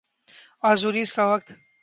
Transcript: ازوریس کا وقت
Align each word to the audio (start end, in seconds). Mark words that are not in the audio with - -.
ازوریس 0.63 1.13
کا 1.13 1.23
وقت 1.33 1.47